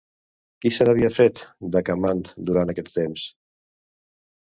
Què 0.65 0.71
se 0.77 0.87
n'havia 0.89 1.11
fet, 1.17 1.43
d'Acamant, 1.77 2.25
durant 2.51 2.75
aquest 2.75 2.93
temps? 2.99 3.31